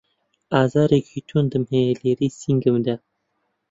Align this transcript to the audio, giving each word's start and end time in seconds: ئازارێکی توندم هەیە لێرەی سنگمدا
ئازارێکی 0.53 1.19
توندم 1.29 1.63
هەیە 1.73 1.93
لێرەی 2.01 2.35
سنگمدا 2.39 2.95